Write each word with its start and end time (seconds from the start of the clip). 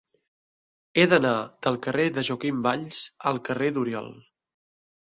He 1.01 1.05
d'anar 1.11 1.35
del 1.67 1.77
carrer 1.89 2.09
de 2.17 2.25
Joaquim 2.31 2.65
Valls 2.67 3.05
al 3.35 3.43
carrer 3.51 3.73
d'Oriol. 3.79 4.15